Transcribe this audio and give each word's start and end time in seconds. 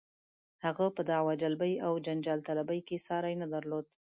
هغه 0.65 0.85
په 0.95 1.01
دعوه 1.09 1.33
جلبۍ 1.41 1.73
او 1.85 1.91
جنجال 2.05 2.39
طلبۍ 2.47 2.79
کې 2.87 2.95
یې 2.97 3.03
ساری 3.07 3.33
نه 3.41 3.47
درلود. 3.53 3.85